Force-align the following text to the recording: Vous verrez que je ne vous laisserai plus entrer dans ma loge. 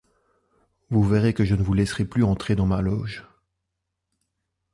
Vous 0.89 1.03
verrez 1.03 1.35
que 1.35 1.45
je 1.45 1.53
ne 1.53 1.61
vous 1.61 1.75
laisserai 1.75 2.05
plus 2.05 2.23
entrer 2.23 2.55
dans 2.55 2.65
ma 2.65 2.81
loge. 2.81 3.23